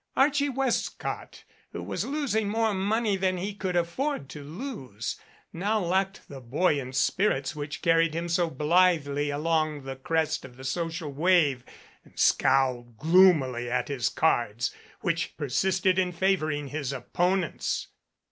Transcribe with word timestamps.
Archie 0.17 0.49
Westcott, 0.49 1.43
who 1.73 1.83
was 1.83 2.03
losing 2.03 2.49
more 2.49 2.73
money 2.73 3.15
than 3.15 3.37
he 3.37 3.53
could 3.53 3.75
afford 3.75 4.29
to 4.29 4.41
lose, 4.43 5.15
now 5.53 5.75
99 5.75 5.81
MADCAP 5.81 5.89
lacked 6.17 6.21
the 6.27 6.41
buoyant 6.41 6.95
spirits 6.95 7.55
which 7.55 7.83
carried 7.83 8.15
him 8.15 8.27
so 8.27 8.49
blithely 8.49 9.29
along 9.29 9.83
the 9.83 9.95
crest 9.95 10.43
of 10.43 10.57
the 10.57 10.63
social 10.63 11.11
wave 11.13 11.63
and 12.03 12.17
scowled 12.17 12.97
gloomily 12.97 13.69
at 13.69 13.89
his 13.89 14.09
cards 14.09 14.73
which 15.01 15.37
persisted 15.37 15.99
in 15.99 16.11
favoring 16.11 16.69
his 16.69 16.91
opponents. 16.91 17.89